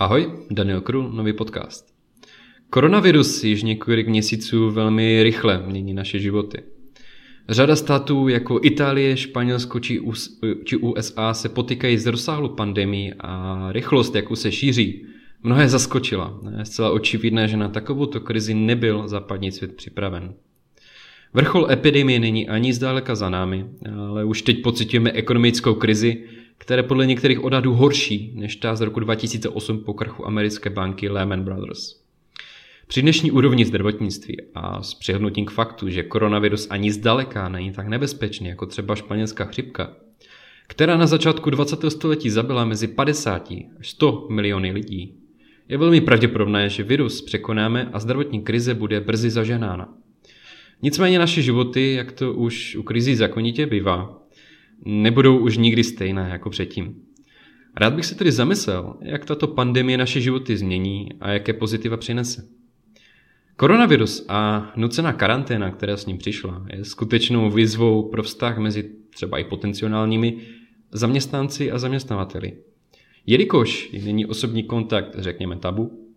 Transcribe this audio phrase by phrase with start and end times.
[0.00, 1.94] Ahoj, Daniel Krul, nový podcast.
[2.70, 6.62] Koronavirus již několik měsíců velmi rychle mění naše životy.
[7.48, 10.00] Řada států jako Itálie, Španělsko či,
[10.80, 15.06] USA se potýkají s rozsáhlou pandemí a rychlost, jakou se šíří,
[15.42, 16.40] mnohé zaskočila.
[16.58, 20.34] Je zcela očividné, že na takovouto krizi nebyl západní svět připraven.
[21.34, 26.24] Vrchol epidemie není ani zdaleka za námi, ale už teď pocitujeme ekonomickou krizi,
[26.58, 31.44] které podle některých odhadů horší než ta z roku 2008 po krchu americké banky Lehman
[31.44, 32.00] Brothers.
[32.86, 37.88] Při dnešní úrovni zdravotnictví a s přihlednutím k faktu, že koronavirus ani zdaleka není tak
[37.88, 39.96] nebezpečný jako třeba španělská chřipka,
[40.66, 41.84] která na začátku 20.
[41.88, 45.14] století zabila mezi 50 až 100 miliony lidí,
[45.68, 49.94] je velmi pravděpodobné, že virus překonáme a zdravotní krize bude brzy zaženána.
[50.82, 54.22] Nicméně naše životy, jak to už u krizí zakonitě bývá,
[54.84, 57.02] nebudou už nikdy stejné jako předtím.
[57.76, 62.48] Rád bych se tedy zamyslel, jak tato pandemie naše životy změní a jaké pozitiva přinese.
[63.56, 69.38] Koronavirus a nucená karanténa, která s ním přišla, je skutečnou výzvou pro vztah mezi třeba
[69.38, 70.38] i potenciálními
[70.92, 72.52] zaměstnanci a zaměstnavateli.
[73.26, 76.08] Jelikož není osobní kontakt, řekněme, tabu,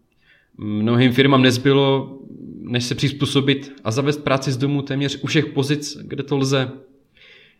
[0.57, 2.19] mnohým firmám nezbylo,
[2.59, 6.71] než se přizpůsobit a zavést práci z domu téměř u všech pozic, kde to lze.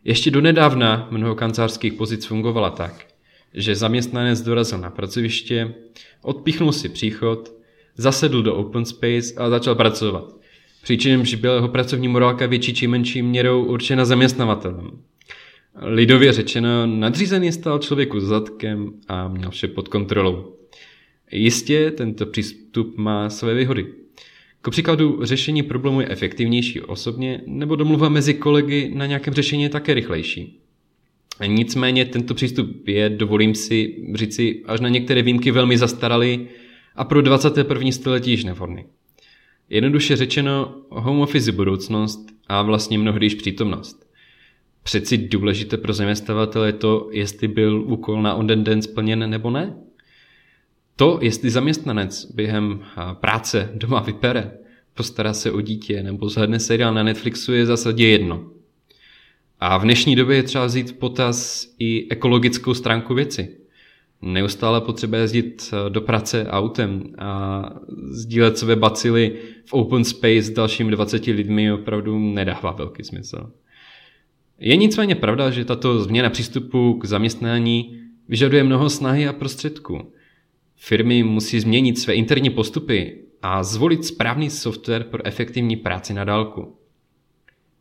[0.04, 3.06] Ještě donedávna mnoho kancelářských pozic fungovala tak,
[3.54, 5.74] že zaměstnanec dorazil na pracoviště,
[6.22, 7.52] odpíchnul si příchod,
[7.96, 10.36] zasedl do open space a začal pracovat.
[10.82, 14.90] Přičemž byla jeho pracovní morálka větší či menší měrou určena zaměstnavatelem.
[15.82, 20.56] Lidově řečeno, nadřízený stal člověku zadkem a měl vše pod kontrolou.
[21.32, 24.01] Jistě tento přístup má své výhody.
[24.62, 29.68] K příkladu řešení problému je efektivnější osobně, nebo domluva mezi kolegy na nějakém řešení je
[29.68, 30.60] také rychlejší.
[31.46, 36.48] Nicméně tento přístup je, dovolím si říci, až na některé výjimky velmi zastaralý
[36.96, 37.92] a pro 21.
[37.92, 38.84] století již nevhodný.
[39.68, 44.06] Jednoduše řečeno, home office je budoucnost a vlastně mnohdy již přítomnost.
[44.82, 49.76] Přeci důležité pro zaměstnavatele je to, jestli byl úkol na onen den splněn nebo ne.
[50.96, 54.52] To, jestli zaměstnanec během práce doma vypere,
[54.94, 58.50] postará se o dítě nebo zhledne seriál na Netflixu je v zásadě jedno.
[59.60, 63.56] A v dnešní době je třeba vzít potaz i ekologickou stránku věci.
[64.22, 67.62] Neustále potřeba jezdit do práce autem a
[68.10, 73.52] sdílet své bacily v open space s dalšími 20 lidmi opravdu nedává velký smysl.
[74.58, 80.12] Je nicméně pravda, že tato změna přístupu k zaměstnání vyžaduje mnoho snahy a prostředků.
[80.84, 86.76] Firmy musí změnit své interní postupy a zvolit správný software pro efektivní práci na dálku.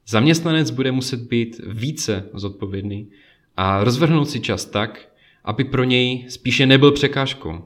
[0.07, 3.07] Zaměstnanec bude muset být více zodpovědný
[3.57, 5.09] a rozvrhnout si čas tak,
[5.43, 7.63] aby pro něj spíše nebyl překážkou.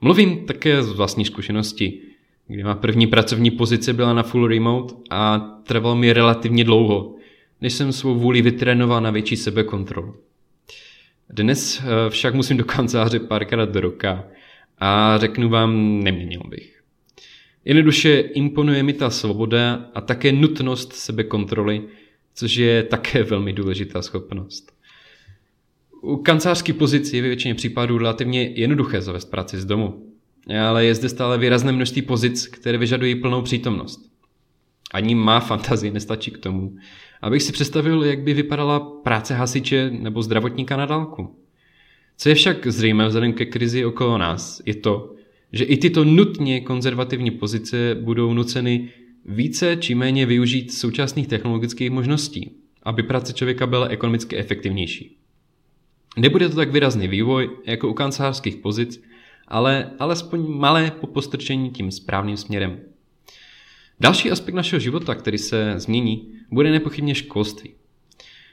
[0.00, 2.00] Mluvím také z vlastní zkušenosti,
[2.46, 7.14] kdy má první pracovní pozice byla na full remote a trvalo mi relativně dlouho,
[7.60, 10.14] než jsem svou vůli vytrénoval na větší sebekontrolu.
[11.30, 14.24] Dnes eh, však musím do kanceláře párkrát do roka
[14.78, 16.82] a řeknu vám, neměnil bych.
[17.64, 21.82] Jednoduše imponuje mi ta svoboda a také nutnost sebekontroly,
[22.34, 24.72] což je také velmi důležitá schopnost.
[26.02, 30.06] U kancelářské pozici je ve většině případů relativně jednoduché zavést práci z domu,
[30.68, 34.00] ale je zde stále výrazné množství pozic, které vyžadují plnou přítomnost.
[34.92, 36.76] Ani má fantazii nestačí k tomu,
[37.22, 41.36] abych si představil, jak by vypadala práce hasiče nebo zdravotníka na dálku.
[42.16, 45.14] Co je však zřejmé vzhledem ke krizi okolo nás, je to,
[45.52, 48.88] že i tyto nutně konzervativní pozice budou nuceny
[49.24, 52.50] více či méně využít současných technologických možností,
[52.82, 55.16] aby práce člověka byla ekonomicky efektivnější.
[56.16, 59.02] Nebude to tak výrazný vývoj jako u kancelářských pozic,
[59.48, 62.80] ale alespoň malé popostrčení tím správným směrem.
[64.00, 67.70] Další aspekt našeho života, který se změní, bude nepochybně školství.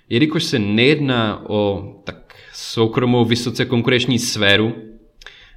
[0.10, 4.76] Jelikož se nejedná o tak soukromou vysoce konkurenční sféru,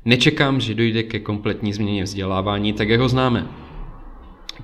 [0.04, 3.48] nečekám, že dojde ke kompletní změně vzdělávání, tak jak ho známe.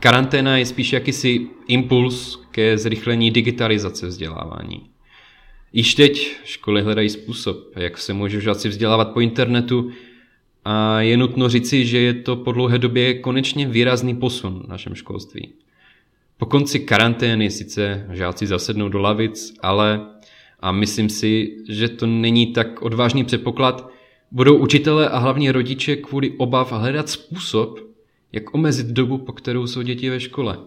[0.01, 4.91] Karanténa je spíš jakýsi impuls ke zrychlení digitalizace vzdělávání.
[5.73, 9.91] Již teď školy hledají způsob, jak se můžou žáci vzdělávat po internetu
[10.65, 14.95] a je nutno říci, že je to po dlouhé době konečně výrazný posun v našem
[14.95, 15.53] školství.
[16.37, 20.01] Po konci karantény sice žáci zasednou do lavic, ale
[20.61, 23.91] a myslím si, že to není tak odvážný předpoklad,
[24.31, 27.79] budou učitelé a hlavně rodiče kvůli obav hledat způsob,
[28.33, 30.59] jak omezit dobu, po kterou jsou děti ve škole.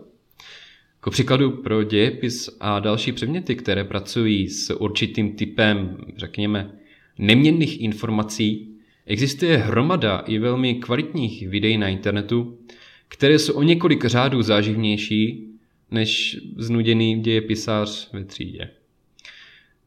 [0.96, 6.72] Jako příkladu pro dějepis a další předměty, které pracují s určitým typem, řekněme,
[7.18, 8.75] neměnných informací,
[9.06, 12.58] Existuje hromada i velmi kvalitních videí na internetu,
[13.08, 15.48] které jsou o několik řádů záživnější
[15.92, 18.70] než znuděný dějepisář ve třídě.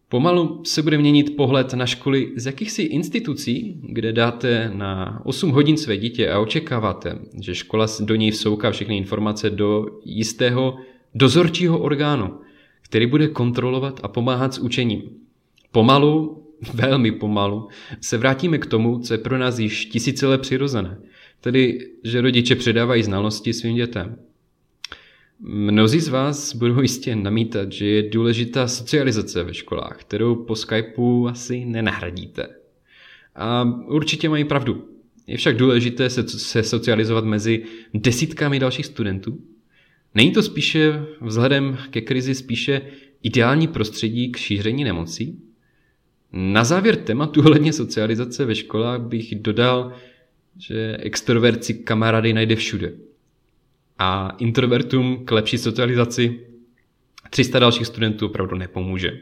[0.09, 5.77] Pomalu se bude měnit pohled na školy z jakýchsi institucí, kde dáte na 8 hodin
[5.77, 10.79] své dítě a očekáváte, že škola do něj vsouká všechny informace do jistého
[11.15, 12.41] dozorčího orgánu,
[12.83, 15.03] který bude kontrolovat a pomáhat s učením.
[15.73, 16.45] Pomalu,
[16.75, 17.69] velmi pomalu,
[18.01, 20.99] se vrátíme k tomu, co je pro nás již tisíce přirozené,
[21.41, 24.17] tedy že rodiče předávají znalosti svým dětem.
[25.41, 31.27] Mnozí z vás budou jistě namítat, že je důležitá socializace ve školách, kterou po Skypeu
[31.27, 32.47] asi nenahradíte.
[33.35, 34.89] A určitě mají pravdu.
[35.27, 37.65] Je však důležité se, se socializovat mezi
[37.95, 39.41] desítkami dalších studentů.
[40.15, 42.83] Není to spíše vzhledem ke krizi spíše
[43.23, 45.48] ideální prostředí k šíření nemocí?
[46.33, 49.93] Na závěr tématu ohledně socializace ve školách bych dodal,
[50.59, 52.93] že extroverci kamarády najde všude
[53.99, 56.41] a introvertům k lepší socializaci
[57.31, 59.21] 300 dalších studentů opravdu nepomůže.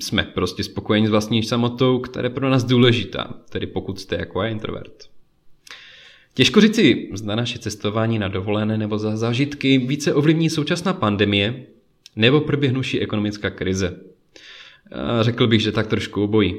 [0.00, 4.42] Jsme prostě spokojeni s vlastní samotou, která je pro nás důležitá, tedy pokud jste jako
[4.42, 5.10] já introvert.
[6.34, 11.66] Těžko říci, zda naše cestování na dovolené nebo za zážitky více ovlivní současná pandemie
[12.16, 14.00] nebo proběhnuvší ekonomická krize.
[14.94, 16.54] A řekl bych, že tak trošku obojí.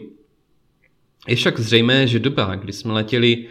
[1.28, 3.48] Je však zřejmé, že doba, kdy jsme letěli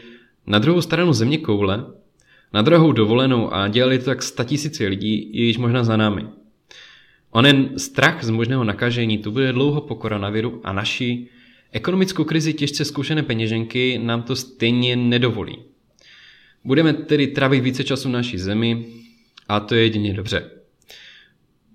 [0.46, 1.84] na druhou stranu země koule,
[2.52, 6.26] na drahou dovolenou a dělali to tak statisíce lidí, je již možná za námi.
[7.30, 11.28] Onen strach z možného nakažení tu bude dlouho po koronaviru a naši
[11.72, 15.58] ekonomickou krizi těžce zkušené peněženky nám to stejně nedovolí.
[16.64, 18.86] Budeme tedy trávit více času na naší zemi
[19.48, 20.50] a to je jedině dobře.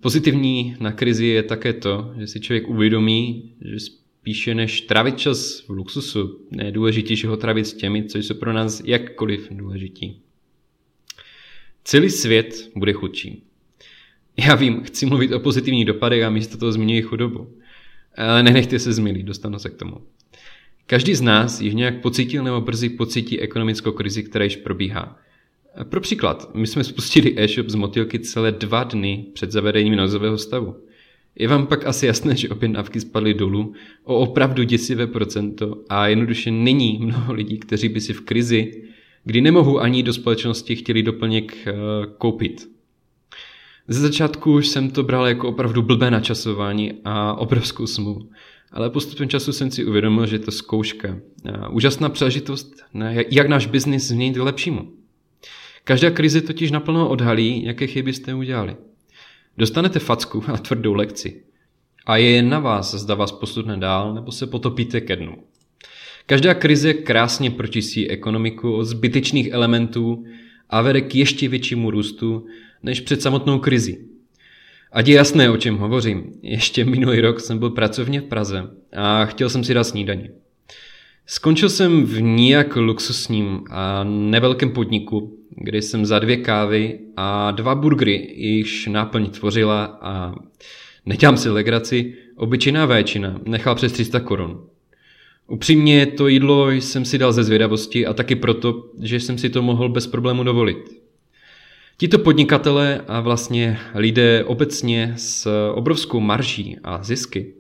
[0.01, 5.59] Pozitivní na krizi je také to, že si člověk uvědomí, že spíše než trávit čas
[5.67, 10.21] v luxusu, je důležitější ho trávit s těmi, co jsou pro nás jakkoliv důležití.
[11.83, 13.43] Celý svět bude chudší.
[14.37, 17.57] Já vím, chci mluvit o pozitivních dopadech a místo toho zmiňuji chudobu.
[18.17, 20.01] Ale nenechte se zmílit, dostanu se k tomu.
[20.85, 25.19] Každý z nás již nějak pocítil nebo brzy pocítí ekonomickou krizi, která již probíhá.
[25.83, 30.75] Pro příklad, my jsme spustili e-shop z motylky celé dva dny před zavedením nouzového stavu.
[31.35, 33.73] Je vám pak asi jasné, že objednávky spadly dolů
[34.03, 38.83] o opravdu děsivé procento a jednoduše není mnoho lidí, kteří by si v krizi
[39.25, 41.73] kdy nemohu ani do společnosti chtěli doplněk eh,
[42.17, 42.69] koupit.
[43.87, 48.29] Ze začátku už jsem to bral jako opravdu blbé načasování a obrovskou smůlu.
[48.71, 51.19] Ale postupem času jsem si uvědomil, že je to zkouška.
[51.71, 52.73] Úžasná příležitost,
[53.31, 54.91] jak náš biznis změnit k lepšímu.
[55.83, 58.75] Každá krize totiž naplno odhalí, jaké chyby jste udělali.
[59.57, 61.43] Dostanete facku a tvrdou lekci.
[62.05, 65.35] A je jen na vás, zda vás posudne dál, nebo se potopíte ke dnu.
[66.25, 70.25] Každá krize krásně pročistí ekonomiku od zbytečných elementů
[70.69, 72.45] a vede k ještě většímu růstu
[72.83, 74.05] než před samotnou krizi.
[74.91, 76.33] Ať je jasné, o čem hovořím.
[76.41, 80.29] Ještě minulý rok jsem byl pracovně v Praze a chtěl jsem si dát snídaní.
[81.31, 87.75] Skončil jsem v nijak luxusním a nevelkém podniku, kde jsem za dvě kávy a dva
[87.75, 90.35] burgery, již náplň tvořila a
[91.05, 94.63] nedělám si legraci, obyčejná véčina, nechal přes 300 korun.
[95.47, 99.61] Upřímně to jídlo jsem si dal ze zvědavosti a taky proto, že jsem si to
[99.61, 101.01] mohl bez problému dovolit.
[101.97, 107.53] Tito podnikatelé a vlastně lidé obecně s obrovskou marží a zisky,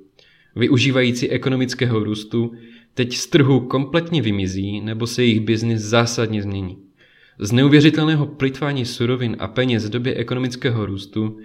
[0.55, 2.51] využívající ekonomického růstu,
[2.99, 6.77] teď z trhu kompletně vymizí nebo se jejich biznis zásadně změní.
[7.39, 11.37] Z neuvěřitelného plitvání surovin a peněz v době ekonomického růstu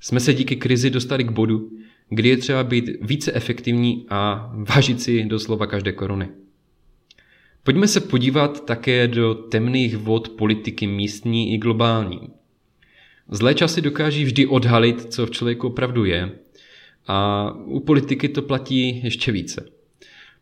[0.00, 1.70] jsme se díky krizi dostali k bodu,
[2.08, 6.28] kdy je třeba být více efektivní a vážit si doslova každé koruny.
[7.62, 12.20] Pojďme se podívat také do temných vod politiky místní i globální.
[13.30, 16.32] Zlé časy dokáží vždy odhalit, co v člověku opravdu je,
[17.06, 19.81] a u politiky to platí ještě více.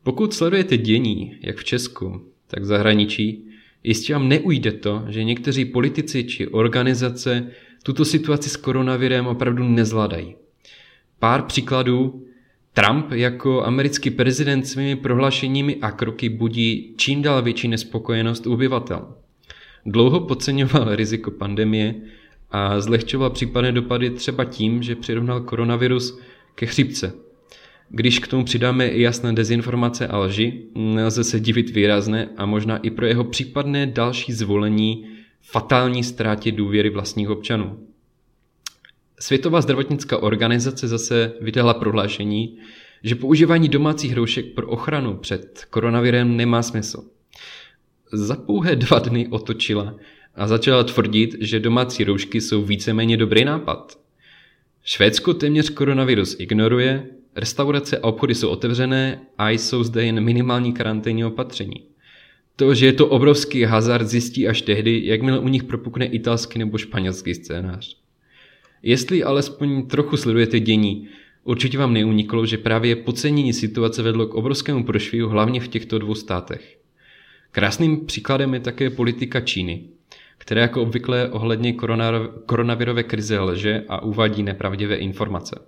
[0.03, 3.45] Pokud sledujete dění, jak v Česku, tak v zahraničí,
[3.83, 7.51] jistě vám neujde to, že někteří politici či organizace
[7.83, 10.37] tuto situaci s koronavirem opravdu nezvládají.
[11.19, 12.27] Pár příkladů.
[12.73, 19.15] Trump jako americký prezident svými prohlášeními a kroky budí čím dál větší nespokojenost obyvatel.
[19.87, 21.95] Dlouho podceňoval riziko pandemie
[22.51, 26.21] a zlehčoval případné dopady třeba tím, že přirovnal koronavirus
[26.55, 27.13] ke chřipce.
[27.93, 32.77] Když k tomu přidáme i jasné dezinformace a lži, nelze se divit výrazné a možná
[32.77, 35.07] i pro jeho případné další zvolení
[35.43, 37.87] fatální ztrátě důvěry vlastních občanů.
[39.21, 42.59] Světová zdravotnická organizace zase vydala prohlášení,
[43.03, 47.05] že používání domácích roušek pro ochranu před koronavirem nemá smysl.
[48.13, 49.95] Za pouhé dva dny otočila
[50.35, 53.99] a začala tvrdit, že domácí roušky jsou víceméně dobrý nápad.
[54.83, 57.07] Švédsko téměř koronavirus ignoruje,
[57.37, 61.85] restaurace a obchody jsou otevřené a jsou zde jen minimální karanténní opatření.
[62.57, 66.79] To, že je to obrovský hazard, zjistí až tehdy, jakmile u nich propukne italský nebo
[66.79, 67.97] španělský scénář.
[68.83, 71.09] Jestli alespoň trochu sledujete dění,
[71.45, 76.15] určitě vám neuniklo, že právě podcenění situace vedlo k obrovskému prošvihu hlavně v těchto dvou
[76.15, 76.79] státech.
[77.53, 79.85] Krásným příkladem je také politika Číny,
[80.39, 81.75] která jako obvykle ohledně
[82.47, 85.61] koronavirové krize lže a uvádí nepravdivé informace.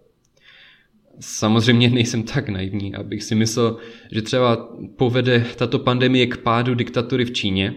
[1.24, 3.76] Samozřejmě nejsem tak naivní, abych si myslel,
[4.12, 7.74] že třeba povede tato pandemie k pádu diktatury v Číně,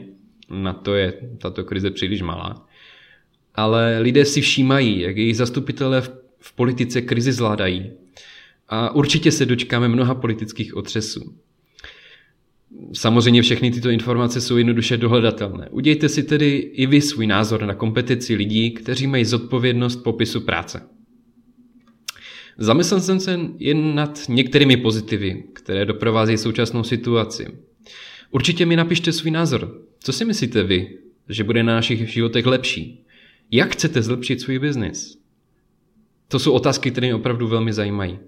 [0.50, 2.68] na to je tato krize příliš malá,
[3.56, 6.02] ale lidé si všímají, jak jejich zastupitelé
[6.40, 7.92] v, politice krizi zvládají.
[8.70, 11.36] A určitě se dočkáme mnoha politických otřesů.
[12.94, 15.70] Samozřejmě všechny tyto informace jsou jednoduše dohledatelné.
[15.70, 20.95] Udějte si tedy i vy svůj názor na kompetici lidí, kteří mají zodpovědnost popisu práce.
[22.58, 27.48] Zamyslel jsem se jen nad některými pozitivy, které doprovází současnou situaci.
[28.32, 29.82] Určitě mi napište svůj názor.
[30.00, 30.98] Co si myslíte vy,
[31.30, 33.06] že bude na našich životech lepší?
[33.52, 35.18] Jak chcete zlepšit svůj biznis?
[36.28, 38.20] To jsou otázky, které mě opravdu velmi zajímají.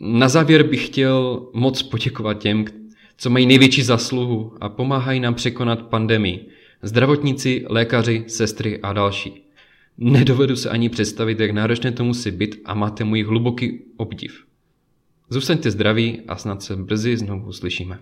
[0.00, 2.64] Na závěr bych chtěl moc poděkovat těm,
[3.16, 6.48] co mají největší zasluhu a pomáhají nám překonat pandemii.
[6.82, 9.42] Zdravotníci, lékaři, sestry a další.
[10.00, 14.44] Nedovedu se ani představit, jak náročné to musí být a máte můj hluboký obdiv.
[15.28, 17.98] Zůstaňte zdraví a snad se brzy znovu uslyšíme.